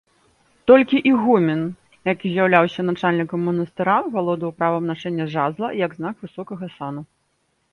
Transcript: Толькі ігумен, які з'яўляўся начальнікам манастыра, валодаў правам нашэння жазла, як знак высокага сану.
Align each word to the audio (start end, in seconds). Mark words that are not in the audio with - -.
Толькі 0.69 1.01
ігумен, 1.09 1.59
які 2.11 2.31
з'яўляўся 2.31 2.85
начальнікам 2.89 3.39
манастыра, 3.49 3.97
валодаў 4.17 4.55
правам 4.63 4.83
нашэння 4.93 5.25
жазла, 5.35 5.67
як 5.85 5.91
знак 5.99 6.15
высокага 6.27 6.65
сану. 6.79 7.01